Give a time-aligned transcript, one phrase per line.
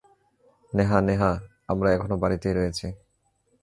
[0.73, 1.31] নেহা, নেহা,
[1.67, 2.87] আমরা এখনও বাড়িতেই রয়েছি।